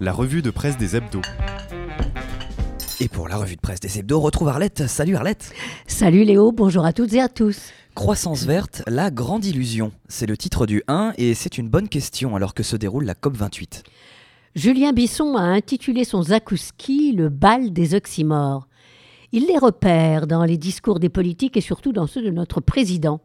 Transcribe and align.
la 0.00 0.12
revue 0.12 0.42
de 0.42 0.50
presse 0.50 0.76
des 0.76 0.96
hebdos. 0.96 1.22
Et 3.00 3.08
pour 3.08 3.28
la 3.28 3.36
revue 3.36 3.56
de 3.56 3.60
presse 3.60 3.80
des 3.80 3.98
hebdos, 3.98 4.20
retrouve 4.20 4.48
Arlette. 4.48 4.86
Salut 4.86 5.16
Arlette. 5.16 5.52
Salut 5.86 6.24
Léo, 6.24 6.52
bonjour 6.52 6.84
à 6.84 6.92
toutes 6.92 7.12
et 7.12 7.20
à 7.20 7.28
tous. 7.28 7.70
Croissance 7.94 8.44
verte, 8.44 8.82
la 8.86 9.10
grande 9.10 9.44
illusion. 9.44 9.92
C'est 10.08 10.26
le 10.26 10.36
titre 10.36 10.66
du 10.66 10.82
1 10.88 11.14
et 11.16 11.34
c'est 11.34 11.58
une 11.58 11.68
bonne 11.68 11.88
question 11.88 12.34
alors 12.34 12.54
que 12.54 12.62
se 12.62 12.76
déroule 12.76 13.04
la 13.04 13.14
COP28. 13.14 13.84
Julien 14.54 14.92
Bisson 14.92 15.36
a 15.36 15.42
intitulé 15.42 16.04
son 16.04 16.22
Zakouski 16.22 17.12
le 17.12 17.28
bal 17.28 17.72
des 17.72 17.94
oxymores. 17.94 18.68
Il 19.32 19.46
les 19.46 19.58
repère 19.58 20.26
dans 20.26 20.44
les 20.44 20.58
discours 20.58 21.00
des 21.00 21.08
politiques 21.08 21.56
et 21.56 21.60
surtout 21.60 21.92
dans 21.92 22.06
ceux 22.06 22.22
de 22.22 22.30
notre 22.30 22.60
président. 22.60 23.20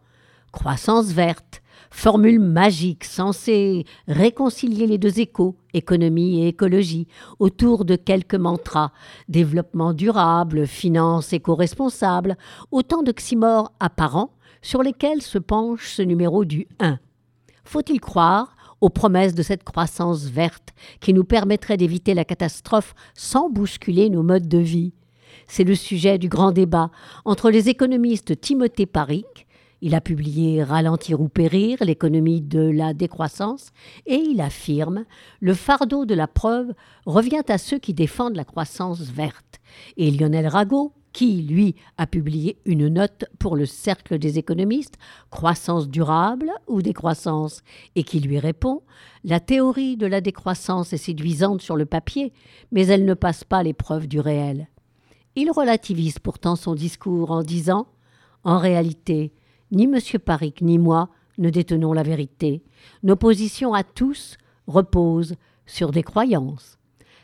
Croissance 0.51 1.11
verte, 1.11 1.61
formule 1.91 2.39
magique 2.39 3.03
censée 3.03 3.85
réconcilier 4.07 4.87
les 4.87 4.97
deux 4.97 5.19
échos, 5.19 5.55
économie 5.73 6.43
et 6.43 6.47
écologie, 6.47 7.07
autour 7.37 7.85
de 7.85 7.95
quelques 7.95 8.35
mantras, 8.35 8.91
développement 9.27 9.93
durable, 9.93 10.65
finance 10.65 11.33
éco-responsable, 11.33 12.35
autant 12.71 13.03
d'oxymores 13.03 13.71
apparents 13.79 14.31
sur 14.61 14.81
lesquels 14.81 15.21
se 15.21 15.37
penche 15.37 15.93
ce 15.93 16.01
numéro 16.01 16.45
du 16.45 16.67
1. 16.79 16.99
Faut-il 17.63 17.99
croire 18.01 18.55
aux 18.81 18.89
promesses 18.89 19.35
de 19.35 19.43
cette 19.43 19.63
croissance 19.63 20.23
verte 20.25 20.69
qui 20.99 21.13
nous 21.13 21.23
permettrait 21.23 21.77
d'éviter 21.77 22.13
la 22.15 22.25
catastrophe 22.25 22.95
sans 23.13 23.49
bousculer 23.49 24.09
nos 24.09 24.23
modes 24.23 24.47
de 24.47 24.57
vie? 24.57 24.93
C'est 25.47 25.63
le 25.63 25.75
sujet 25.75 26.17
du 26.17 26.27
grand 26.27 26.51
débat 26.51 26.89
entre 27.25 27.51
les 27.51 27.69
économistes 27.69 28.39
Timothée 28.39 28.85
Paric, 28.85 29.47
il 29.81 29.95
a 29.95 30.01
publié 30.01 30.63
Ralentir 30.63 31.21
ou 31.21 31.29
périr, 31.29 31.77
l'économie 31.81 32.41
de 32.41 32.59
la 32.59 32.93
décroissance, 32.93 33.71
et 34.05 34.15
il 34.15 34.41
affirme 34.41 35.05
Le 35.39 35.53
fardeau 35.53 36.05
de 36.05 36.13
la 36.15 36.27
preuve 36.27 36.73
revient 37.05 37.43
à 37.47 37.57
ceux 37.57 37.79
qui 37.79 37.93
défendent 37.93 38.35
la 38.35 38.43
croissance 38.43 39.01
verte. 39.01 39.59
Et 39.97 40.11
Lionel 40.11 40.47
Rago, 40.47 40.93
qui, 41.13 41.41
lui, 41.41 41.75
a 41.97 42.05
publié 42.07 42.59
une 42.65 42.87
note 42.87 43.25
pour 43.39 43.55
le 43.55 43.65
Cercle 43.65 44.19
des 44.19 44.37
économistes, 44.37 44.97
croissance 45.31 45.87
durable 45.87 46.51
ou 46.67 46.81
décroissance, 46.81 47.63
et 47.95 48.03
qui 48.03 48.19
lui 48.19 48.37
répond 48.37 48.83
La 49.23 49.39
théorie 49.39 49.97
de 49.97 50.05
la 50.05 50.21
décroissance 50.21 50.93
est 50.93 50.97
séduisante 50.97 51.61
sur 51.61 51.75
le 51.75 51.85
papier, 51.85 52.33
mais 52.71 52.87
elle 52.87 53.05
ne 53.05 53.13
passe 53.13 53.43
pas 53.43 53.63
l'épreuve 53.63 54.07
du 54.07 54.19
réel. 54.19 54.67
Il 55.35 55.51
relativise 55.51 56.19
pourtant 56.19 56.55
son 56.55 56.75
discours 56.75 57.31
en 57.31 57.43
disant 57.43 57.87
En 58.43 58.57
réalité, 58.57 59.31
ni 59.71 59.83
M. 59.83 59.97
Paric 60.23 60.61
ni 60.61 60.77
moi 60.77 61.09
ne 61.37 61.49
détenons 61.49 61.93
la 61.93 62.03
vérité. 62.03 62.63
Nos 63.03 63.15
positions 63.15 63.73
à 63.73 63.83
tous 63.83 64.37
reposent 64.67 65.35
sur 65.65 65.91
des 65.91 66.03
croyances. 66.03 66.77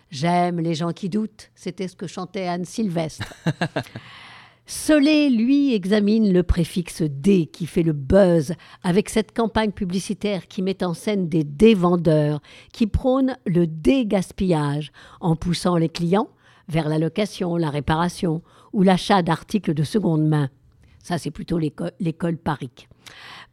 J'aime 0.09 0.59
les 0.59 0.75
gens 0.75 0.93
qui 0.93 1.09
doutent, 1.09 1.51
c'était 1.55 1.87
ce 1.87 1.95
que 1.95 2.07
chantait 2.07 2.47
Anne 2.47 2.65
Sylvestre. 2.65 3.33
Solé, 4.67 5.29
lui, 5.29 5.75
examine 5.75 6.33
le 6.33 6.41
préfixe 6.41 7.03
D 7.03 7.45
qui 7.45 7.67
fait 7.67 7.83
le 7.83 7.93
buzz 7.93 8.53
avec 8.81 9.09
cette 9.09 9.31
campagne 9.31 9.71
publicitaire 9.71 10.47
qui 10.47 10.63
met 10.63 10.83
en 10.83 10.95
scène 10.95 11.29
des 11.29 11.43
dévendeurs, 11.43 12.41
qui 12.73 12.87
prônent 12.87 13.37
le 13.45 13.67
dégaspillage 13.67 14.91
en 15.21 15.35
poussant 15.35 15.77
les 15.77 15.89
clients 15.89 16.29
vers 16.67 16.89
la 16.89 16.97
location, 16.97 17.57
la 17.57 17.69
réparation 17.69 18.41
ou 18.73 18.81
l'achat 18.81 19.21
d'articles 19.21 19.75
de 19.75 19.83
seconde 19.83 20.27
main. 20.27 20.49
Ça, 21.05 21.19
c'est 21.19 21.29
plutôt 21.29 21.59
l'école 21.59 22.35
Paric. 22.35 22.89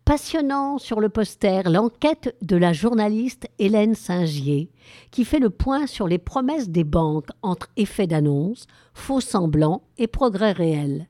Passionnant 0.06 0.78
sur 0.78 1.00
le 1.00 1.10
poster 1.10 1.68
l'enquête 1.68 2.34
de 2.40 2.56
la 2.56 2.72
journaliste 2.72 3.46
Hélène 3.58 3.94
Singier, 3.94 4.70
qui 5.10 5.26
fait 5.26 5.38
le 5.38 5.50
point 5.50 5.86
sur 5.86 6.08
les 6.08 6.16
promesses 6.16 6.70
des 6.70 6.82
banques 6.82 7.28
entre 7.42 7.68
effets 7.76 8.06
d'annonce, 8.06 8.66
faux 8.94 9.20
semblants 9.20 9.82
et 9.98 10.06
progrès 10.06 10.52
réels, 10.52 11.08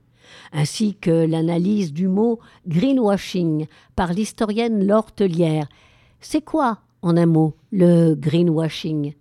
ainsi 0.53 0.97
que 0.97 1.13
l'analyse 1.13 1.93
du 1.93 2.09
mot 2.09 2.41
greenwashing 2.67 3.69
par 3.95 4.13
l'historienne 4.13 4.85
Laure. 4.85 5.13
C'est 6.19 6.45
quoi, 6.45 6.81
en 7.03 7.17
un 7.17 7.27
mot, 7.27 7.55
le 7.71 8.17
greenwashing? 8.17 9.15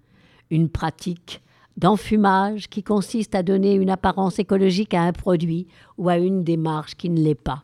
Une 0.50 0.70
pratique 0.70 1.44
d'enfumage 1.78 2.68
qui 2.68 2.84
consiste 2.84 3.36
à 3.36 3.44
donner 3.44 3.74
une 3.74 3.90
apparence 3.90 4.40
écologique 4.40 4.94
à 4.94 5.02
un 5.02 5.14
produit 5.14 5.68
ou 5.98 6.10
à 6.10 6.18
une 6.18 6.44
démarche 6.44 6.96
qui 6.96 7.10
ne 7.10 7.22
l'est 7.22 7.36
pas. 7.36 7.64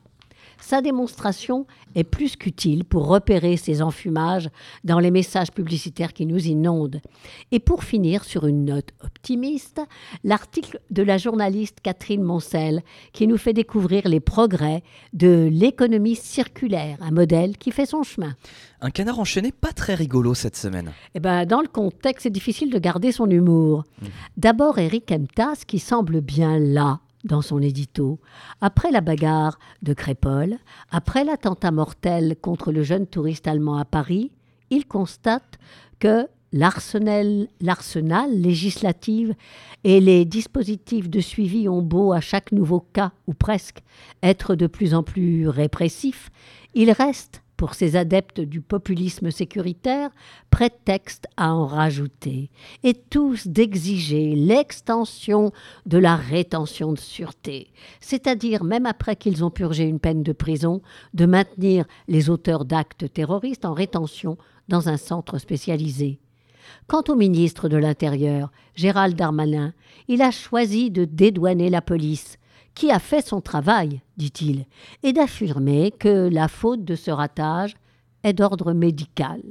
Sa 0.68 0.82
démonstration 0.82 1.66
est 1.96 2.04
plus 2.04 2.36
qu'utile 2.36 2.84
pour 2.84 3.08
repérer 3.08 3.56
ces 3.56 3.82
enfumages 3.82 4.50
dans 4.84 5.00
les 5.00 5.12
messages 5.12 5.54
publicitaires 5.54 6.12
qui 6.12 6.26
nous 6.26 6.46
inondent. 6.46 7.00
Et 7.54 7.60
pour 7.62 7.86
finir 7.86 8.26
sur 8.26 8.46
une 8.46 8.66
note 8.66 8.90
optimiste, 9.02 9.80
l'article 10.26 10.82
de 10.92 11.04
la 11.04 11.18
journaliste 11.18 11.78
Catherine 11.82 12.22
Moncel 12.22 12.84
qui 13.14 13.28
nous 13.28 13.38
fait 13.38 13.54
découvrir 13.54 14.10
les 14.10 14.20
progrès 14.20 14.84
de 15.14 15.48
l'économie 15.50 16.18
circulaire, 16.18 16.98
un 17.00 17.12
modèle 17.12 17.58
qui 17.58 17.72
fait 17.72 17.86
son 17.86 18.04
chemin. 18.04 18.36
Un 18.82 18.90
canard 18.90 19.20
enchaîné 19.20 19.54
pas 19.54 19.72
très 19.72 19.96
rigolo 19.96 20.34
cette 20.34 20.58
semaine. 20.58 20.92
Eh 21.16 21.22
ben, 21.22 21.46
dans 21.46 21.62
le 21.62 21.70
contexte, 21.70 22.24
c'est 22.24 22.30
difficile 22.30 22.72
de 22.72 22.78
garder 22.78 23.14
son 23.14 23.30
humour. 23.30 23.86
Mmh. 24.02 24.06
D'abord, 24.36 24.80
Eric 24.80 25.14
Emtas 25.14 25.64
qui 25.66 25.80
semble 25.80 26.20
bien 26.20 26.60
là 26.60 27.00
dans 27.28 27.42
son 27.42 27.62
édito. 27.62 28.20
Après 28.62 28.92
la 28.92 29.02
bagarre 29.02 29.60
de 29.84 29.94
Crépole, 29.94 30.58
après 30.90 31.24
l'attentat 31.24 31.72
mortel 31.72 32.36
contre 32.42 32.72
le 32.72 32.84
jeune 32.84 33.06
touriste 33.06 33.48
allemand 33.48 33.78
à 33.78 33.86
Paris, 33.86 34.32
il 34.70 34.88
constate 34.88 35.60
que 36.00 36.28
l'arsenal 36.54 37.48
législatif 38.32 39.30
et 39.84 40.00
les 40.00 40.26
dispositifs 40.26 41.10
de 41.10 41.20
suivi 41.20 41.68
ont 41.70 41.82
beau 41.82 42.14
à 42.14 42.22
chaque 42.22 42.52
nouveau 42.52 42.80
cas, 42.80 43.12
ou 43.28 43.34
presque, 43.34 43.84
être 44.24 44.56
de 44.56 44.68
plus 44.68 44.94
en 44.94 45.04
plus 45.04 45.48
répressifs, 45.48 46.30
il 46.74 46.92
reste 46.92 47.44
pour 47.58 47.74
ces 47.74 47.96
adeptes 47.96 48.40
du 48.40 48.62
populisme 48.62 49.32
sécuritaire, 49.32 50.12
prétexte 50.52 51.28
à 51.36 51.54
en 51.54 51.66
rajouter, 51.66 52.52
et 52.84 52.94
tous 52.94 53.48
d'exiger 53.48 54.36
l'extension 54.36 55.52
de 55.88 55.98
la 55.98 56.16
rétention 56.16 56.94
de 56.94 57.00
sûreté, 57.00 57.74
c'est-à-dire 58.00 58.64
même 58.64 58.86
après 58.86 59.16
qu'ils 59.16 59.44
ont 59.44 59.50
purgé 59.50 59.84
une 59.84 60.00
peine 60.00 60.24
de 60.24 60.34
prison, 60.34 60.82
de 61.16 61.26
maintenir 61.26 61.86
les 62.08 62.30
auteurs 62.30 62.64
d'actes 62.64 63.12
terroristes 63.12 63.66
en 63.66 63.74
rétention 63.74 64.38
dans 64.70 64.88
un 64.88 64.98
centre 64.98 65.40
spécialisé. 65.40 66.20
Quant 66.88 67.04
au 67.08 67.16
ministre 67.16 67.70
de 67.70 67.78
l'Intérieur, 67.78 68.52
Gérald 68.76 69.16
Darmanin, 69.16 69.74
il 70.08 70.22
a 70.22 70.32
choisi 70.32 70.92
de 70.92 71.06
dédouaner 71.06 71.70
la 71.70 71.82
police, 71.82 72.38
qui 72.78 72.92
a 72.92 73.00
fait 73.00 73.26
son 73.26 73.42
travail, 73.42 74.02
dit-il, 74.18 74.68
et 75.02 75.12
d'affirmer 75.12 75.90
que 75.90 76.30
la 76.32 76.48
faute 76.48 76.86
de 76.86 76.94
ce 76.94 77.10
ratage 77.10 77.76
est 78.24 78.34
d'ordre 78.34 78.72
médical. 78.72 79.42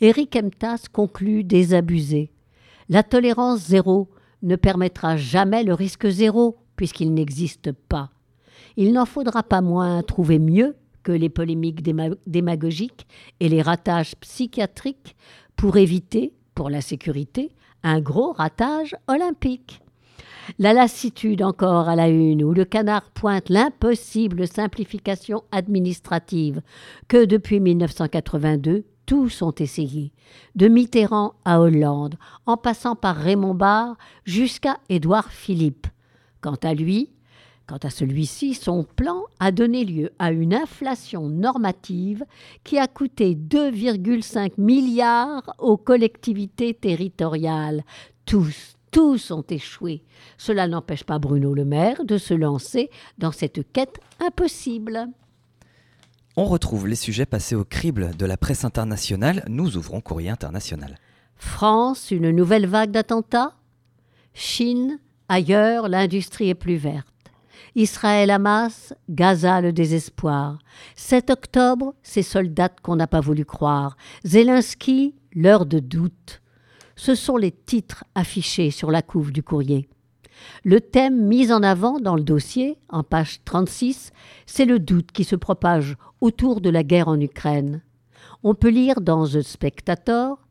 Éric 0.00 0.36
Emtas 0.36 0.84
conclut 0.92 1.42
désabusé. 1.42 2.30
La 2.88 3.02
tolérance 3.02 3.58
zéro 3.58 4.08
ne 4.42 4.54
permettra 4.54 5.16
jamais 5.16 5.64
le 5.64 5.74
risque 5.74 6.08
zéro, 6.08 6.58
puisqu'il 6.76 7.12
n'existe 7.12 7.72
pas. 7.72 8.10
Il 8.76 8.92
n'en 8.92 9.04
faudra 9.04 9.42
pas 9.42 9.62
moins 9.62 10.00
trouver 10.04 10.38
mieux 10.38 10.76
que 11.02 11.10
les 11.10 11.28
polémiques 11.28 11.82
démagogiques 12.28 13.08
et 13.40 13.48
les 13.48 13.62
ratages 13.62 14.14
psychiatriques 14.20 15.16
pour 15.56 15.76
éviter, 15.76 16.34
pour 16.54 16.70
la 16.70 16.82
sécurité, 16.82 17.50
un 17.82 18.00
gros 18.00 18.30
ratage 18.30 18.94
olympique. 19.08 19.82
La 20.58 20.72
lassitude 20.72 21.42
encore 21.42 21.88
à 21.88 21.96
la 21.96 22.08
une, 22.08 22.42
où 22.42 22.52
le 22.52 22.64
canard 22.64 23.10
pointe 23.10 23.48
l'impossible 23.48 24.46
simplification 24.46 25.44
administrative 25.52 26.62
que 27.08 27.24
depuis 27.24 27.60
1982, 27.60 28.84
tous 29.06 29.42
ont 29.42 29.54
essayé, 29.58 30.12
de 30.54 30.68
Mitterrand 30.68 31.34
à 31.44 31.60
Hollande, 31.60 32.16
en 32.46 32.56
passant 32.56 32.94
par 32.94 33.16
Raymond 33.16 33.54
Barre 33.54 33.96
jusqu'à 34.24 34.78
Édouard 34.88 35.30
Philippe. 35.30 35.86
Quant 36.40 36.58
à 36.62 36.74
lui, 36.74 37.10
Quant 37.70 37.78
à 37.84 37.90
celui-ci, 37.90 38.54
son 38.54 38.82
plan 38.82 39.22
a 39.38 39.52
donné 39.52 39.84
lieu 39.84 40.10
à 40.18 40.32
une 40.32 40.54
inflation 40.54 41.28
normative 41.28 42.24
qui 42.64 42.78
a 42.78 42.88
coûté 42.88 43.36
2,5 43.36 44.54
milliards 44.58 45.54
aux 45.60 45.76
collectivités 45.76 46.74
territoriales. 46.74 47.84
Tous, 48.26 48.76
tous 48.90 49.30
ont 49.30 49.44
échoué. 49.48 50.02
Cela 50.38 50.68
n'empêche 50.68 51.04
pas 51.04 51.18
Bruno 51.18 51.54
Le 51.54 51.64
Maire 51.64 52.04
de 52.04 52.18
se 52.18 52.34
lancer 52.34 52.90
dans 53.18 53.32
cette 53.32 53.72
quête 53.72 54.00
impossible. 54.20 55.08
On 56.36 56.44
retrouve 56.44 56.86
les 56.86 56.96
sujets 56.96 57.26
passés 57.26 57.54
au 57.54 57.64
crible 57.64 58.16
de 58.16 58.26
la 58.26 58.36
presse 58.36 58.64
internationale. 58.64 59.44
Nous 59.48 59.76
ouvrons 59.76 60.00
Courrier 60.00 60.30
international. 60.30 60.98
France, 61.36 62.10
une 62.10 62.30
nouvelle 62.30 62.66
vague 62.66 62.90
d'attentats 62.90 63.54
Chine, 64.32 64.98
ailleurs, 65.28 65.88
l'industrie 65.88 66.50
est 66.50 66.54
plus 66.54 66.76
verte. 66.76 67.06
Israël 67.74 68.30
Hamas, 68.30 68.94
Gaza 69.08 69.60
le 69.60 69.72
désespoir. 69.72 70.58
7 70.96 71.30
octobre, 71.30 71.94
ces 72.02 72.22
soldats 72.22 72.68
qu'on 72.68 72.96
n'a 72.96 73.06
pas 73.06 73.20
voulu 73.20 73.44
croire. 73.44 73.96
Zelensky, 74.24 75.14
l'heure 75.34 75.66
de 75.66 75.78
doute. 75.78 76.42
Ce 77.02 77.14
sont 77.14 77.38
les 77.38 77.50
titres 77.50 78.04
affichés 78.14 78.70
sur 78.70 78.90
la 78.90 79.00
couve 79.00 79.32
du 79.32 79.42
courrier. 79.42 79.88
Le 80.64 80.82
thème 80.82 81.26
mis 81.26 81.50
en 81.50 81.62
avant 81.62 81.98
dans 81.98 82.14
le 82.14 82.22
dossier, 82.22 82.76
en 82.90 83.02
page 83.02 83.40
36, 83.46 84.12
c'est 84.44 84.66
le 84.66 84.78
doute 84.78 85.10
qui 85.10 85.24
se 85.24 85.34
propage 85.34 85.96
autour 86.20 86.60
de 86.60 86.68
la 86.68 86.82
guerre 86.82 87.08
en 87.08 87.18
Ukraine. 87.18 87.82
On 88.42 88.54
peut 88.54 88.68
lire 88.68 89.00
dans 89.00 89.26
The 89.26 89.40
Spectator 89.40 90.46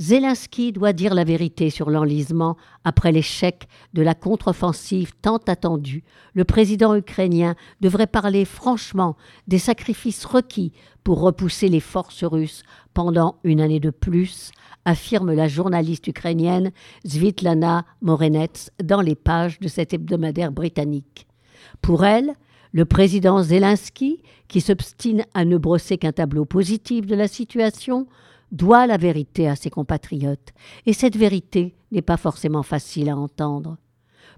Zelensky 0.00 0.72
doit 0.72 0.94
dire 0.94 1.12
la 1.12 1.24
vérité 1.24 1.68
sur 1.68 1.90
l'enlisement 1.90 2.56
après 2.84 3.12
l'échec 3.12 3.68
de 3.92 4.00
la 4.00 4.14
contre-offensive 4.14 5.12
tant 5.20 5.36
attendue. 5.46 6.04
Le 6.32 6.44
président 6.44 6.94
ukrainien 6.94 7.54
devrait 7.82 8.06
parler 8.06 8.46
franchement 8.46 9.14
des 9.46 9.58
sacrifices 9.58 10.24
requis 10.24 10.72
pour 11.04 11.20
repousser 11.20 11.68
les 11.68 11.80
forces 11.80 12.24
russes 12.24 12.62
pendant 12.94 13.36
une 13.44 13.60
année 13.60 13.78
de 13.78 13.90
plus, 13.90 14.52
affirme 14.86 15.34
la 15.34 15.48
journaliste 15.48 16.06
ukrainienne 16.06 16.72
Svitlana 17.04 17.84
Morenets 18.00 18.70
dans 18.82 19.02
les 19.02 19.14
pages 19.14 19.60
de 19.60 19.68
cet 19.68 19.92
hebdomadaire 19.92 20.50
britannique. 20.50 21.26
Pour 21.82 22.06
elle, 22.06 22.32
le 22.72 22.86
président 22.86 23.42
Zelensky, 23.42 24.22
qui 24.48 24.62
s'obstine 24.62 25.26
à 25.34 25.44
ne 25.44 25.58
brosser 25.58 25.98
qu'un 25.98 26.12
tableau 26.12 26.46
positif 26.46 27.06
de 27.06 27.14
la 27.14 27.28
situation, 27.28 28.06
doit 28.52 28.86
la 28.86 28.96
vérité 28.96 29.48
à 29.48 29.56
ses 29.56 29.70
compatriotes, 29.70 30.52
et 30.86 30.92
cette 30.92 31.16
vérité 31.16 31.74
n'est 31.92 32.02
pas 32.02 32.16
forcément 32.16 32.62
facile 32.62 33.08
à 33.08 33.16
entendre. 33.16 33.76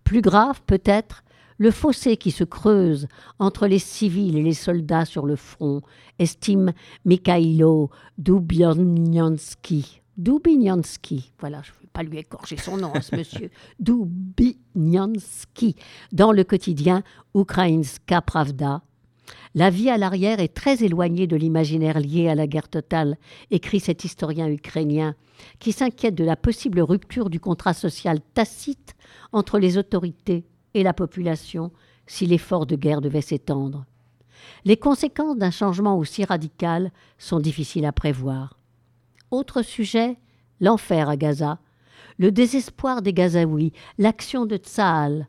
Plus 0.04 0.20
grave 0.20 0.60
peut-être, 0.66 1.24
le 1.58 1.70
fossé 1.70 2.16
qui 2.16 2.30
se 2.30 2.44
creuse 2.44 3.06
entre 3.38 3.66
les 3.66 3.78
civils 3.78 4.36
et 4.36 4.42
les 4.42 4.54
soldats 4.54 5.04
sur 5.04 5.26
le 5.26 5.36
front, 5.36 5.82
estime 6.18 6.72
Mikhailo 7.04 7.90
Dubyanski. 8.18 10.00
Dubinyansky, 10.16 11.32
voilà, 11.40 11.62
je 11.62 11.70
ne 11.72 11.76
vais 11.80 11.88
pas 11.92 12.02
lui 12.02 12.18
écorcher 12.18 12.56
son 12.58 12.76
nom, 12.76 12.92
ce 13.00 13.16
monsieur, 13.16 13.50
Dubinyansky, 13.80 15.76
dans 16.12 16.32
le 16.32 16.44
quotidien 16.44 17.02
Ukrainska 17.34 18.20
Pravda, 18.20 18.82
la 19.55 19.70
vie 19.70 19.90
à 19.90 19.99
l'arrière 19.99 20.40
est 20.40 20.55
très 20.55 20.82
éloignée 20.82 21.26
de 21.26 21.37
l'imaginaire 21.37 22.00
lié 22.00 22.29
à 22.29 22.34
la 22.34 22.46
guerre 22.46 22.69
totale, 22.69 23.17
écrit 23.50 23.81
cet 23.81 24.05
historien 24.05 24.49
ukrainien, 24.49 25.14
qui 25.58 25.73
s'inquiète 25.73 26.14
de 26.14 26.25
la 26.25 26.37
possible 26.37 26.81
rupture 26.81 27.31
du 27.31 27.40
contrat 27.40 27.75
social 27.75 28.20
tacite 28.34 28.94
entre 29.32 29.58
les 29.58 29.79
autorités 29.79 30.44
et 30.75 30.82
la 30.82 30.93
population 30.93 31.73
si 32.06 32.26
l'effort 32.26 32.67
de 32.67 32.76
guerre 32.76 33.00
devait 33.00 33.20
s'étendre. 33.20 33.84
Les 34.64 34.76
conséquences 34.76 35.37
d'un 35.37 35.50
changement 35.50 35.99
aussi 35.99 36.25
radical 36.25 36.90
sont 37.19 37.40
difficiles 37.40 37.84
à 37.84 37.93
prévoir. 37.93 38.58
Autre 39.31 39.62
sujet, 39.62 40.17
l'enfer 40.61 41.08
à 41.08 41.17
Gaza, 41.17 41.58
le 42.19 42.31
désespoir 42.31 43.02
des 43.02 43.12
Gazaouis, 43.12 43.73
l'action 43.99 44.46
de 44.46 44.56
Tsahal. 44.56 45.29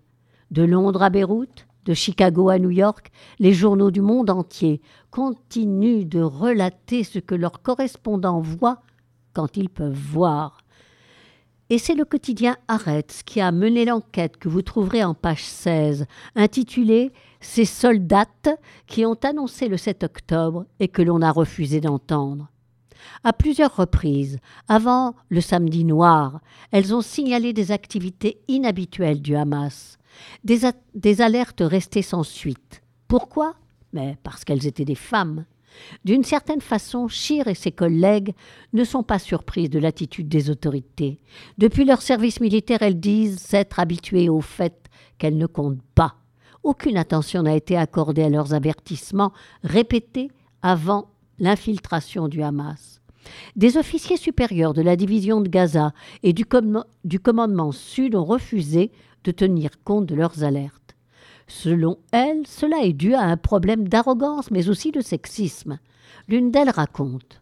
De 0.52 0.62
Londres 0.64 1.02
à 1.02 1.10
Beyrouth, 1.10 1.66
de 1.85 1.94
Chicago 1.94 2.50
à 2.50 2.59
New 2.59 2.71
York, 2.71 3.12
les 3.39 3.53
journaux 3.53 3.91
du 3.91 4.01
monde 4.01 4.30
entier 4.30 4.81
continuent 5.12 6.07
de 6.07 6.21
relater 6.21 7.03
ce 7.03 7.19
que 7.19 7.35
leurs 7.35 7.62
correspondants 7.62 8.41
voient 8.41 8.81
quand 9.33 9.57
ils 9.57 9.69
peuvent 9.69 9.94
voir. 9.94 10.63
Et 11.69 11.77
c'est 11.77 11.95
le 11.95 12.06
quotidien 12.06 12.57
Arrête 12.68 13.24
qui 13.25 13.41
a 13.41 13.51
mené 13.51 13.85
l'enquête 13.85 14.38
que 14.38 14.50
vous 14.50 14.62
trouverez 14.62 15.03
en 15.03 15.13
page 15.13 15.44
16, 15.44 16.06
intitulée 16.35 17.12
Ces 17.39 17.65
soldats 17.65 18.25
qui 18.85 19.06
ont 19.06 19.18
annoncé 19.24 19.68
le 19.68 19.77
7 19.77 20.03
octobre 20.03 20.65
et 20.80 20.88
que 20.88 21.01
l'on 21.01 21.21
a 21.21 21.31
refusé 21.31 21.81
d'entendre. 21.81 22.50
À 23.24 23.33
plusieurs 23.33 23.75
reprises, 23.75 24.39
avant 24.68 25.15
le 25.30 25.41
samedi 25.41 25.83
noir, 25.83 26.41
elles 26.71 26.94
ont 26.94 27.01
signalé 27.01 27.53
des 27.53 27.71
activités 27.71 28.41
inhabituelles 28.47 29.21
du 29.21 29.35
Hamas. 29.35 29.97
Des, 30.44 31.21
alertes 31.21 31.62
restées 31.62 32.01
sans 32.01 32.24
suite. 32.24 32.81
Pourquoi? 33.07 33.56
Mais 33.94 34.18
parce 34.24 34.44
qu'elles 34.44 34.68
étaient 34.68 34.86
des 34.86 34.95
femmes. 34.95 35.45
D'une 36.06 36.24
certaine 36.24 36.62
façon, 36.62 37.07
Scheer 37.07 37.48
et 37.48 37.56
ses 37.56 37.71
collègues 37.71 38.33
ne 38.74 38.83
sont 38.83 39.04
pas 39.04 39.19
surprises 39.19 39.69
de 39.69 39.80
l'attitude 39.80 40.27
des 40.27 40.50
autorités. 40.50 41.19
Depuis 41.57 41.86
leur 41.86 42.01
service 42.01 42.39
militaire, 42.39 42.81
elles 42.81 43.00
disent 43.00 43.39
s'être 43.39 43.80
habituées 43.80 44.30
au 44.30 44.42
fait 44.42 44.89
qu'elles 45.18 45.38
ne 45.38 45.48
comptent 45.48 45.81
pas. 45.95 46.16
Aucune 46.63 46.98
attention 46.98 47.44
n'a 47.44 47.56
été 47.56 47.75
accordée 47.75 48.24
à 48.24 48.30
leurs 48.30 48.54
avertissements 48.54 49.33
répétés 49.63 50.31
avant 50.62 51.09
l'infiltration 51.39 52.27
du 52.27 52.42
Hamas. 52.42 53.01
Des 53.56 53.77
officiers 53.77 54.18
supérieurs 54.18 54.74
de 54.74 54.81
la 54.81 54.95
division 54.95 55.42
de 55.42 55.50
Gaza 55.50 55.94
et 56.24 56.33
du, 56.33 56.45
du 57.06 57.19
commandement 57.19 57.71
sud 57.71 58.16
ont 58.16 58.25
refusé 58.25 58.92
de 59.24 59.31
tenir 59.31 59.72
compte 59.84 60.06
de 60.06 60.16
leurs 60.16 60.44
alertes. 60.44 60.96
Selon 61.48 61.98
elle, 62.12 62.48
cela 62.48 62.84
est 62.84 62.94
dû 62.94 63.14
à 63.14 63.22
un 63.22 63.38
problème 63.38 63.88
d'arrogance, 63.88 64.52
mais 64.52 64.70
aussi 64.70 64.92
de 64.92 65.02
sexisme. 65.02 65.80
L'une 66.28 66.52
d'elles 66.52 66.70
raconte 66.70 67.42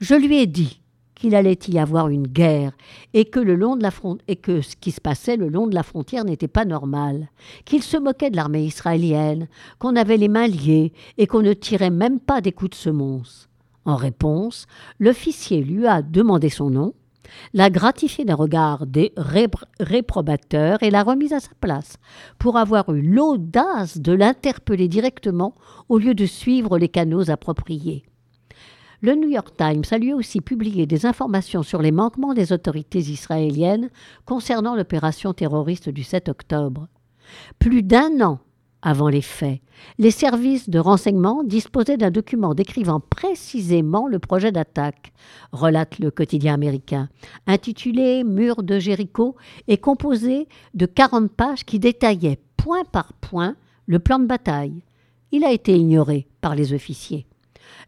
Je 0.00 0.14
lui 0.14 0.38
ai 0.38 0.46
dit 0.46 0.80
qu'il 1.14 1.34
allait 1.34 1.58
y 1.68 1.78
avoir 1.78 2.08
une 2.08 2.26
guerre 2.26 2.72
et 3.12 3.24
que, 3.24 3.40
le 3.40 3.54
long 3.54 3.76
de 3.76 3.82
la 3.82 3.90
et 4.28 4.36
que 4.36 4.60
ce 4.60 4.76
qui 4.76 4.90
se 4.90 5.00
passait 5.00 5.36
le 5.36 5.48
long 5.48 5.66
de 5.66 5.74
la 5.74 5.82
frontière 5.82 6.24
n'était 6.24 6.48
pas 6.48 6.64
normal, 6.64 7.28
qu'il 7.64 7.82
se 7.82 7.96
moquait 7.96 8.30
de 8.30 8.36
l'armée 8.36 8.64
israélienne, 8.64 9.48
qu'on 9.78 9.96
avait 9.96 10.16
les 10.16 10.28
mains 10.28 10.48
liées 10.48 10.92
et 11.18 11.26
qu'on 11.26 11.42
ne 11.42 11.52
tirait 11.52 11.90
même 11.90 12.20
pas 12.20 12.40
des 12.40 12.52
coups 12.52 12.70
de 12.70 12.76
semonce. 12.76 13.48
En 13.84 13.96
réponse, 13.96 14.66
l'officier 14.98 15.62
lui 15.62 15.86
a 15.86 16.02
demandé 16.02 16.48
son 16.48 16.70
nom, 16.70 16.94
l'a 17.52 17.70
gratifié 17.70 18.24
d'un 18.24 18.34
regard 18.34 18.86
des 18.86 19.12
réprobateur 19.80 20.82
et 20.82 20.90
l'a 20.90 21.02
remise 21.02 21.32
à 21.32 21.40
sa 21.40 21.50
place, 21.60 21.96
pour 22.38 22.56
avoir 22.56 22.92
eu 22.94 23.02
l'audace 23.02 23.98
de 23.98 24.12
l'interpeller 24.12 24.88
directement 24.88 25.54
au 25.88 25.98
lieu 25.98 26.14
de 26.14 26.26
suivre 26.26 26.78
les 26.78 26.88
canaux 26.88 27.30
appropriés. 27.30 28.04
Le 29.00 29.14
New 29.14 29.28
York 29.28 29.54
Times 29.58 29.84
a 29.90 29.98
lui 29.98 30.14
aussi 30.14 30.40
publié 30.40 30.86
des 30.86 31.04
informations 31.04 31.62
sur 31.62 31.82
les 31.82 31.92
manquements 31.92 32.32
des 32.32 32.52
autorités 32.52 33.00
israéliennes 33.00 33.90
concernant 34.24 34.74
l'opération 34.74 35.34
terroriste 35.34 35.90
du 35.90 36.02
7 36.02 36.30
octobre. 36.30 36.88
Plus 37.58 37.82
d'un 37.82 38.22
an 38.22 38.38
avant 38.84 39.08
les 39.08 39.22
faits. 39.22 39.60
Les 39.98 40.12
services 40.12 40.68
de 40.68 40.78
renseignement 40.78 41.42
disposaient 41.42 41.96
d'un 41.96 42.10
document 42.10 42.54
décrivant 42.54 43.00
précisément 43.00 44.06
le 44.06 44.18
projet 44.18 44.52
d'attaque, 44.52 45.12
relate 45.52 45.98
le 45.98 46.10
quotidien 46.10 46.54
américain, 46.54 47.08
intitulé 47.46 48.22
Mur 48.22 48.62
de 48.62 48.78
Jéricho 48.78 49.36
et 49.66 49.78
composé 49.78 50.48
de 50.74 50.86
40 50.86 51.32
pages 51.32 51.64
qui 51.64 51.78
détaillaient 51.78 52.38
point 52.56 52.84
par 52.84 53.14
point 53.14 53.56
le 53.86 53.98
plan 53.98 54.18
de 54.18 54.26
bataille. 54.26 54.84
Il 55.32 55.44
a 55.44 55.52
été 55.52 55.74
ignoré 55.74 56.28
par 56.40 56.54
les 56.54 56.74
officiers. 56.74 57.26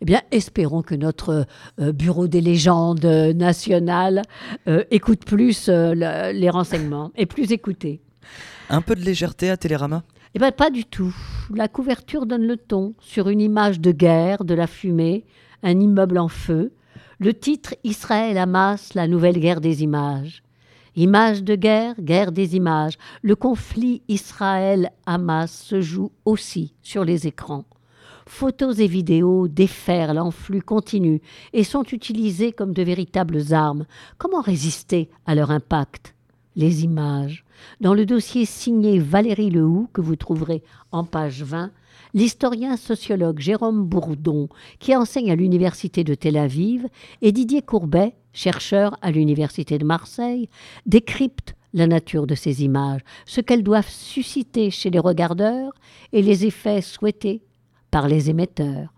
Eh 0.01 0.05
bien, 0.07 0.23
espérons 0.31 0.83
que 0.83 0.95
notre 0.95 1.47
euh, 1.79 1.93
Bureau 1.93 2.27
des 2.27 2.41
légendes 2.41 3.05
nationales 3.05 4.23
euh, 4.67 4.85
écoute 4.91 5.25
plus 5.25 5.69
euh, 5.69 6.33
les 6.33 6.51
renseignements 6.51 7.13
et 7.17 7.27
plus 7.27 7.53
écouté. 7.53 8.01
Un 8.69 8.81
peu 8.81 8.97
de 8.97 9.03
légèreté 9.03 9.51
à 9.51 9.57
Télérama? 9.57 10.03
Eh 10.37 10.39
bien, 10.39 10.53
pas 10.53 10.69
du 10.69 10.85
tout. 10.85 11.17
La 11.55 11.67
couverture 11.67 12.27
donne 12.27 12.47
le 12.47 12.59
ton 12.59 12.93
sur 13.01 13.31
une 13.31 13.41
image 13.41 13.81
de 13.81 13.91
guerre, 13.91 14.45
de 14.45 14.53
la 14.53 14.67
fumée, 14.67 15.25
un 15.63 15.81
immeuble 15.81 16.19
en 16.19 16.29
feu. 16.29 16.75
Le 17.19 17.33
titre 17.33 17.75
Israël 17.85 18.37
Hamas, 18.37 18.93
la 18.93 19.09
nouvelle 19.09 19.41
guerre 19.41 19.63
des 19.63 19.83
images. 19.83 20.43
Images 20.95 21.43
de 21.43 21.55
guerre, 21.55 21.95
guerre 21.99 22.33
des 22.33 22.55
images. 22.55 22.99
Le 23.23 23.35
conflit 23.35 24.03
Israël-Hamas 24.09 25.51
se 25.51 25.81
joue 25.81 26.13
aussi 26.27 26.75
sur 26.83 27.07
les 27.07 27.27
écrans. 27.27 27.65
Photos 28.27 28.79
et 28.81 28.89
vidéos 28.89 29.49
déferlent 29.49 30.19
en 30.19 30.31
flux 30.31 30.61
continu 30.61 31.23
et 31.55 31.65
sont 31.65 31.85
utilisées 31.85 32.53
comme 32.53 32.75
de 32.75 32.83
véritables 32.83 33.55
armes. 33.55 33.87
Comment 34.19 34.43
résister 34.43 35.09
à 35.25 35.35
leur 35.35 35.51
impact? 35.51 36.16
Les 36.57 36.85
images 36.85 37.45
dans 37.81 37.93
le 37.93 38.07
dossier 38.07 38.47
signé 38.47 38.99
Valérie 38.99 39.51
Lehoux, 39.51 39.91
que 39.93 40.01
vous 40.01 40.17
trouverez 40.17 40.63
en 40.91 41.05
page 41.05 41.43
20, 41.43 41.71
l'historien 42.15 42.79
sociologue 42.79 43.41
Jérôme 43.41 43.85
Bourdon, 43.85 44.49
qui 44.79 44.97
enseigne 44.97 45.31
à 45.31 45.37
l'Université 45.37 46.03
de 46.03 46.15
Tel 46.15 46.39
Aviv, 46.39 46.87
et 47.21 47.33
Didier 47.33 47.61
Courbet, 47.61 48.15
chercheur 48.33 48.97
à 49.03 49.11
l'Université 49.11 49.77
de 49.77 49.85
Marseille, 49.85 50.49
décryptent 50.87 51.55
la 51.75 51.87
nature 51.87 52.27
de 52.27 52.35
ces 52.35 52.65
images, 52.65 53.03
ce 53.27 53.43
qu'elles 53.43 53.63
doivent 53.63 53.91
susciter 53.91 54.71
chez 54.71 54.89
les 54.89 54.99
regardeurs 54.99 55.75
et 56.15 56.23
les 56.23 56.47
effets 56.47 56.81
souhaités 56.81 57.43
par 57.91 58.09
les 58.09 58.31
émetteurs. 58.31 58.95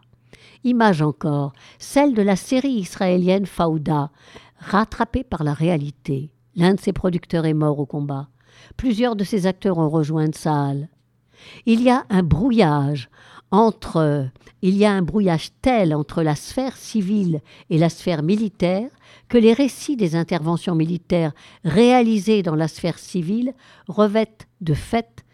Image 0.63 1.03
encore, 1.03 1.53
celle 1.81 2.15
de 2.15 2.23
la 2.23 2.37
série 2.37 2.75
israélienne 2.75 3.47
Fauda, 3.47 4.13
rattrapée 4.61 5.25
par 5.25 5.43
la 5.43 5.55
réalité. 5.55 6.31
L'un 6.59 6.75
de 6.75 6.81
ses 6.81 6.93
producteurs 6.93 7.47
est 7.47 7.55
mort 7.55 7.79
au 7.79 7.87
combat. 7.87 8.29
Plusieurs 8.77 9.15
de 9.15 9.23
ces 9.23 9.47
acteurs 9.47 9.79
ont 9.79 9.89
rejoint 9.89 10.33
Saal. 10.33 10.89
Il 11.67 11.81
y 11.83 11.89
a 11.89 12.05
un 12.11 12.25
brouillage 12.25 13.09
Entre, 13.53 14.29
il 14.61 14.77
y 14.77 14.85
a 14.85 14.93
un 14.93 15.03
brouillage 15.03 15.53
tel 15.63 15.95
entre 15.95 16.23
la 16.25 16.35
sphère 16.35 16.77
civile 16.77 17.41
et 17.71 17.79
la 17.79 17.89
sphère 17.89 18.25
militaire 18.25 18.91
que 19.29 19.39
les 19.39 19.53
récits 19.53 19.97
des 19.97 20.17
interventions 20.17 20.75
militaires 20.75 21.33
réalisées 21.65 22.43
dans 22.43 22.57
la 22.57 22.67
sphère 22.67 22.99
civile 22.99 23.55
revêtent 23.87 24.49
de 24.61 24.75
fait 24.75 25.25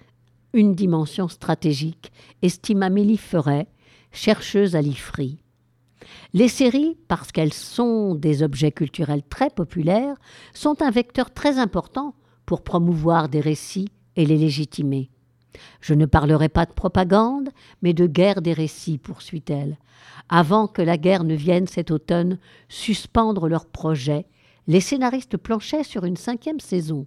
une 0.52 0.74
dimension 0.74 1.28
stratégique, 1.28 2.12
estime 2.42 2.82
Amélie 2.82 3.16
Ferret, 3.16 3.66
chercheuse 4.12 4.76
à 4.76 4.82
l'IFRI. 4.82 5.43
Les 6.32 6.48
séries, 6.48 6.96
parce 7.08 7.32
qu'elles 7.32 7.52
sont 7.52 8.14
des 8.14 8.42
objets 8.42 8.72
culturels 8.72 9.22
très 9.28 9.50
populaires, 9.50 10.16
sont 10.52 10.82
un 10.82 10.90
vecteur 10.90 11.32
très 11.32 11.58
important 11.58 12.14
pour 12.46 12.62
promouvoir 12.62 13.28
des 13.28 13.40
récits 13.40 13.88
et 14.16 14.26
les 14.26 14.36
légitimer. 14.36 15.10
Je 15.80 15.94
ne 15.94 16.06
parlerai 16.06 16.48
pas 16.48 16.66
de 16.66 16.72
propagande, 16.72 17.50
mais 17.82 17.94
de 17.94 18.06
guerre 18.06 18.42
des 18.42 18.52
récits, 18.52 18.98
poursuit-elle. 18.98 19.78
Avant 20.28 20.66
que 20.66 20.82
la 20.82 20.96
guerre 20.96 21.24
ne 21.24 21.34
vienne 21.34 21.66
cet 21.66 21.90
automne 21.90 22.38
suspendre 22.68 23.48
leurs 23.48 23.66
projets, 23.66 24.26
les 24.66 24.80
scénaristes 24.80 25.36
planchaient 25.36 25.84
sur 25.84 26.04
une 26.04 26.16
cinquième 26.16 26.60
saison. 26.60 27.06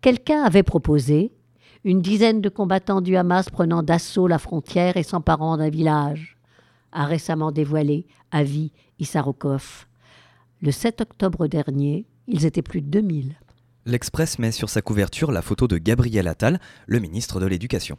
Quelqu'un 0.00 0.42
avait 0.42 0.62
proposé 0.62 1.32
une 1.84 2.00
dizaine 2.00 2.40
de 2.40 2.48
combattants 2.48 3.00
du 3.00 3.16
Hamas 3.16 3.50
prenant 3.50 3.82
d'assaut 3.82 4.28
la 4.28 4.38
frontière 4.38 4.96
et 4.96 5.02
s'emparant 5.02 5.56
d'un 5.56 5.70
village, 5.70 6.31
a 6.92 7.06
récemment 7.06 7.52
dévoilé 7.52 8.06
Avi 8.30 8.72
Issarokov. 8.98 9.86
Le 10.60 10.70
7 10.70 11.00
octobre 11.00 11.46
dernier, 11.46 12.06
ils 12.28 12.46
étaient 12.46 12.62
plus 12.62 12.82
de 12.82 12.88
2000. 12.88 13.34
L'Express 13.84 14.38
met 14.38 14.52
sur 14.52 14.68
sa 14.68 14.80
couverture 14.80 15.32
la 15.32 15.42
photo 15.42 15.66
de 15.66 15.76
Gabriel 15.76 16.28
Attal, 16.28 16.60
le 16.86 17.00
ministre 17.00 17.40
de 17.40 17.46
l'Éducation. 17.46 17.96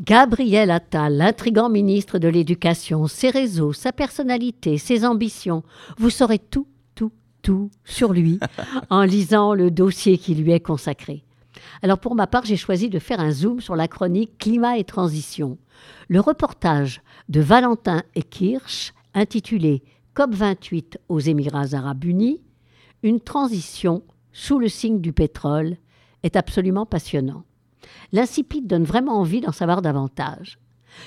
Gabriel 0.00 0.70
Attal, 0.70 1.16
l'intrigant 1.18 1.68
ministre 1.68 2.18
de 2.18 2.26
l'Éducation, 2.26 3.06
ses 3.06 3.30
réseaux, 3.30 3.72
sa 3.72 3.92
personnalité, 3.92 4.78
ses 4.78 5.04
ambitions, 5.04 5.62
vous 5.98 6.10
saurez 6.10 6.38
tout, 6.38 6.66
tout, 6.94 7.12
tout 7.42 7.70
sur 7.84 8.12
lui 8.12 8.40
en 8.90 9.02
lisant 9.02 9.54
le 9.54 9.70
dossier 9.70 10.18
qui 10.18 10.34
lui 10.34 10.50
est 10.50 10.60
consacré. 10.60 11.24
Alors 11.82 11.98
pour 11.98 12.14
ma 12.14 12.26
part, 12.26 12.44
j'ai 12.44 12.56
choisi 12.56 12.88
de 12.88 12.98
faire 12.98 13.20
un 13.20 13.30
zoom 13.30 13.60
sur 13.60 13.76
la 13.76 13.88
chronique 13.88 14.38
Climat 14.38 14.78
et 14.78 14.84
Transition. 14.84 15.58
Le 16.08 16.20
reportage 16.20 17.02
de 17.28 17.40
Valentin 17.40 18.02
et 18.14 18.22
Kirsch, 18.22 18.92
intitulé 19.14 19.82
COP28 20.16 20.96
aux 21.08 21.20
Émirats 21.20 21.74
arabes 21.74 22.04
unis, 22.04 22.40
une 23.02 23.20
transition 23.20 24.02
sous 24.32 24.58
le 24.58 24.68
signe 24.68 25.00
du 25.00 25.12
pétrole, 25.12 25.76
est 26.22 26.36
absolument 26.36 26.86
passionnant. 26.86 27.44
L'insipide 28.12 28.66
donne 28.66 28.84
vraiment 28.84 29.18
envie 29.18 29.40
d'en 29.40 29.52
savoir 29.52 29.82
davantage. 29.82 30.58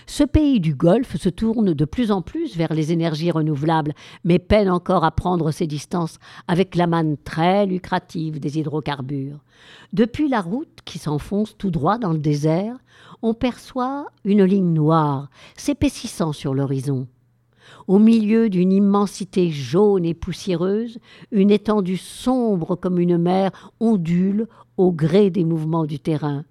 Ce 0.08 0.24
pays 0.24 0.60
du 0.60 0.76
Golfe 0.76 1.18
se 1.18 1.30
tourne 1.30 1.74
de 1.74 1.86
plus 1.86 2.12
en 2.12 2.22
plus 2.22 2.56
vers 2.56 2.74
les 2.74 2.92
énergies 2.92 3.32
renouvelables, 3.32 3.94
mais 4.24 4.40
peine 4.40 4.70
encore 4.70 5.04
à 5.04 5.12
prendre 5.12 5.52
ses 5.52 5.68
distances 5.68 6.18
avec 6.48 6.76
la 6.76 6.88
manne 6.88 7.18
très 7.18 7.66
lucrative 7.66 8.40
des 8.40 8.60
hydrocarbures. 8.60 9.40
Depuis 9.94 10.28
la 10.28 10.42
route 10.42 10.80
qui 10.86 11.00
s'enfonce 11.00 11.58
tout 11.58 11.72
droit 11.72 11.98
dans 11.98 12.14
le 12.14 12.20
désert, 12.20 12.78
on 13.22 13.34
perçoit 13.34 14.08
une 14.24 14.44
ligne 14.44 14.74
noire 14.74 15.30
s'épaississant 15.56 16.34
sur 16.34 16.54
l'horizon. 16.54 17.08
Au 17.88 18.00
milieu 18.00 18.50
d'une 18.50 18.72
immensité 18.72 19.50
jaune 19.52 20.06
et 20.06 20.14
poussiéreuse, 20.14 21.00
une 21.32 21.52
étendue 21.52 21.98
sombre 21.98 22.76
comme 22.76 23.00
une 23.00 23.18
mer 23.18 23.74
ondule 23.80 24.48
au 24.78 24.92
gré 24.92 25.30
des 25.30 25.46
mouvements 25.46 25.86
du 25.86 26.00
terrain. 26.00 26.46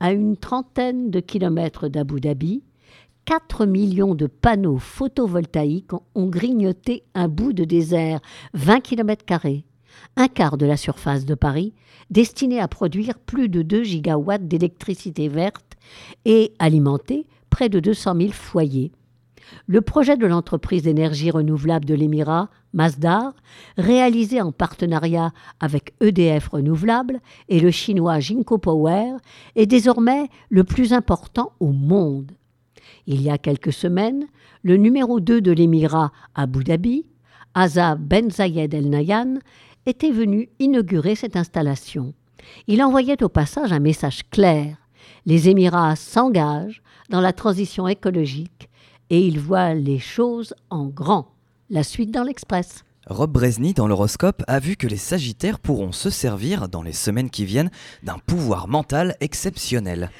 À 0.00 0.12
une 0.12 0.36
trentaine 0.36 1.10
de 1.10 1.20
kilomètres 1.20 1.88
d'Abu 1.88 2.20
Dhabi, 2.20 2.62
4 3.30 3.64
millions 3.64 4.16
de 4.16 4.26
panneaux 4.26 4.78
photovoltaïques 4.78 5.92
ont 6.16 6.26
grignoté 6.26 7.04
un 7.14 7.28
bout 7.28 7.52
de 7.52 7.62
désert, 7.62 8.18
20 8.54 8.80
km, 8.80 9.24
un 10.16 10.26
quart 10.26 10.56
de 10.56 10.66
la 10.66 10.76
surface 10.76 11.26
de 11.26 11.36
Paris, 11.36 11.72
destiné 12.10 12.58
à 12.58 12.66
produire 12.66 13.20
plus 13.20 13.48
de 13.48 13.62
2 13.62 13.84
gigawatts 13.84 14.48
d'électricité 14.48 15.28
verte 15.28 15.76
et 16.24 16.54
alimenter 16.58 17.28
près 17.50 17.68
de 17.68 17.78
200 17.78 18.16
000 18.16 18.32
foyers. 18.32 18.90
Le 19.68 19.80
projet 19.80 20.16
de 20.16 20.26
l'entreprise 20.26 20.82
d'énergie 20.82 21.30
renouvelable 21.30 21.84
de 21.84 21.94
l'Émirat, 21.94 22.50
Masdar, 22.72 23.34
réalisé 23.76 24.40
en 24.40 24.50
partenariat 24.50 25.30
avec 25.60 25.94
EDF 26.00 26.48
Renouvelable 26.48 27.20
et 27.48 27.60
le 27.60 27.70
chinois 27.70 28.18
Jinko 28.18 28.58
Power, 28.58 29.12
est 29.54 29.66
désormais 29.66 30.28
le 30.48 30.64
plus 30.64 30.92
important 30.92 31.52
au 31.60 31.70
monde. 31.70 32.32
Il 33.12 33.22
y 33.22 33.28
a 33.28 33.38
quelques 33.38 33.72
semaines, 33.72 34.28
le 34.62 34.76
numéro 34.76 35.18
2 35.18 35.40
de 35.40 35.50
l'Émirat, 35.50 36.12
Abu 36.36 36.62
Dhabi, 36.62 37.06
Azab 37.54 38.00
Ben 38.00 38.30
Zayed 38.30 38.72
El 38.72 38.88
Nayan, 38.88 39.40
était 39.84 40.12
venu 40.12 40.48
inaugurer 40.60 41.16
cette 41.16 41.34
installation. 41.34 42.14
Il 42.68 42.84
envoyait 42.84 43.24
au 43.24 43.28
passage 43.28 43.72
un 43.72 43.80
message 43.80 44.20
clair. 44.30 44.76
Les 45.26 45.48
Émirats 45.48 45.96
s'engagent 45.96 46.82
dans 47.08 47.20
la 47.20 47.32
transition 47.32 47.88
écologique 47.88 48.70
et 49.10 49.26
ils 49.26 49.40
voient 49.40 49.74
les 49.74 49.98
choses 49.98 50.54
en 50.70 50.86
grand. 50.86 51.34
La 51.68 51.82
suite 51.82 52.12
dans 52.12 52.22
l'Express. 52.22 52.84
Rob 53.10 53.32
Bresny, 53.32 53.74
dans 53.74 53.88
l'horoscope, 53.88 54.44
a 54.46 54.60
vu 54.60 54.76
que 54.76 54.86
les 54.86 54.96
Sagittaires 54.96 55.58
pourront 55.58 55.90
se 55.90 56.10
servir, 56.10 56.68
dans 56.68 56.80
les 56.80 56.92
semaines 56.92 57.28
qui 57.28 57.44
viennent, 57.44 57.72
d'un 58.04 58.18
pouvoir 58.18 58.68
mental 58.68 59.16
exceptionnel. 59.18 60.10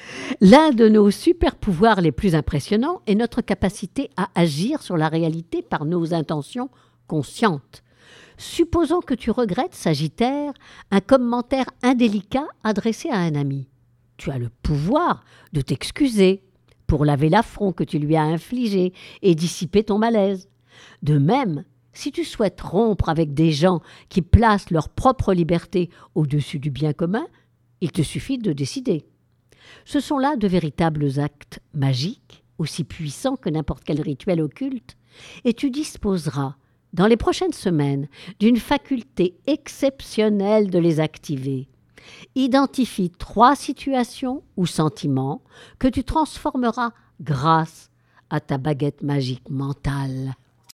L'un 0.41 0.71
de 0.71 0.89
nos 0.89 1.09
super 1.09 1.55
pouvoirs 1.55 2.01
les 2.01 2.11
plus 2.11 2.35
impressionnants 2.35 3.01
est 3.07 3.15
notre 3.15 3.41
capacité 3.41 4.09
à 4.17 4.27
agir 4.35 4.83
sur 4.83 4.97
la 4.97 5.07
réalité 5.07 5.61
par 5.61 5.85
nos 5.85 6.13
intentions 6.13 6.69
conscientes. 7.07 7.81
Supposons 8.37 8.99
que 8.99 9.13
tu 9.13 9.31
regrettes, 9.31 9.73
Sagittaire, 9.73 10.51
un 10.91 10.99
commentaire 10.99 11.69
indélicat 11.83 12.47
adressé 12.65 13.09
à 13.09 13.19
un 13.19 13.35
ami. 13.35 13.69
Tu 14.17 14.31
as 14.31 14.37
le 14.37 14.49
pouvoir 14.63 15.23
de 15.53 15.61
t'excuser 15.61 16.43
pour 16.87 17.05
laver 17.05 17.29
l'affront 17.29 17.71
que 17.71 17.85
tu 17.85 17.99
lui 17.99 18.17
as 18.17 18.23
infligé 18.23 18.91
et 19.21 19.33
dissiper 19.33 19.85
ton 19.85 19.97
malaise. 19.97 20.49
De 21.03 21.17
même, 21.17 21.63
si 21.93 22.11
tu 22.11 22.23
souhaites 22.23 22.61
rompre 22.61 23.09
avec 23.09 23.33
des 23.33 23.51
gens 23.51 23.81
qui 24.09 24.21
placent 24.21 24.71
leur 24.71 24.89
propre 24.89 25.33
liberté 25.33 25.89
au-dessus 26.15 26.59
du 26.59 26.71
bien 26.71 26.93
commun, 26.93 27.27
il 27.81 27.91
te 27.91 28.01
suffit 28.01 28.37
de 28.37 28.53
décider. 28.53 29.05
Ce 29.85 29.99
sont 29.99 30.17
là 30.17 30.35
de 30.35 30.47
véritables 30.47 31.19
actes 31.19 31.59
magiques, 31.73 32.43
aussi 32.57 32.83
puissants 32.83 33.35
que 33.35 33.49
n'importe 33.49 33.83
quel 33.83 34.01
rituel 34.01 34.41
occulte, 34.41 34.97
et 35.43 35.53
tu 35.53 35.69
disposeras, 35.69 36.55
dans 36.93 37.07
les 37.07 37.17
prochaines 37.17 37.53
semaines, 37.53 38.07
d'une 38.39 38.57
faculté 38.57 39.35
exceptionnelle 39.47 40.69
de 40.69 40.79
les 40.79 40.99
activer. 40.99 41.67
Identifie 42.35 43.09
trois 43.09 43.55
situations 43.55 44.43
ou 44.57 44.65
sentiments 44.65 45.41
que 45.79 45.87
tu 45.87 46.03
transformeras 46.03 46.91
grâce 47.21 47.89
à 48.29 48.39
ta 48.39 48.57
baguette 48.57 49.03
magique 49.03 49.49
mentale. 49.49 50.35